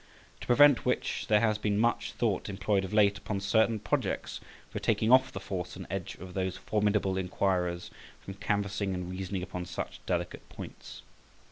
To 0.39 0.47
prevent 0.47 0.83
which, 0.83 1.27
there 1.27 1.41
has 1.41 1.59
been 1.59 1.77
much 1.77 2.13
thought 2.13 2.49
employed 2.49 2.83
of 2.83 2.91
late 2.91 3.19
upon 3.19 3.39
certain 3.39 3.77
projects 3.79 4.41
for 4.71 4.79
taking 4.79 5.11
off 5.11 5.31
the 5.31 5.39
force 5.39 5.75
and 5.75 5.85
edge 5.91 6.15
of 6.19 6.33
those 6.33 6.57
formidable 6.57 7.19
inquirers 7.19 7.91
from 8.19 8.33
canvassing 8.33 8.95
and 8.95 9.11
reasoning 9.11 9.43
upon 9.43 9.67
such 9.67 10.03
delicate 10.07 10.49
points. 10.49 11.03